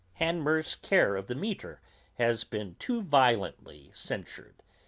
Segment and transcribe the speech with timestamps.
[0.19, 1.79] Hanmer's care of the metre
[2.15, 4.55] has been too violently censured.